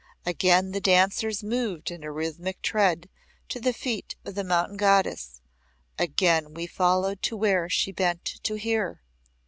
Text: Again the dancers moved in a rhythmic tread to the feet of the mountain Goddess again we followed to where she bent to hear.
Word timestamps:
Again 0.25 0.71
the 0.71 0.81
dancers 0.81 1.43
moved 1.43 1.91
in 1.91 2.03
a 2.03 2.11
rhythmic 2.11 2.63
tread 2.63 3.07
to 3.49 3.59
the 3.59 3.71
feet 3.71 4.15
of 4.25 4.33
the 4.33 4.43
mountain 4.43 4.75
Goddess 4.75 5.41
again 5.99 6.55
we 6.55 6.65
followed 6.65 7.21
to 7.21 7.37
where 7.37 7.69
she 7.69 7.91
bent 7.91 8.25
to 8.41 8.55
hear. 8.55 9.03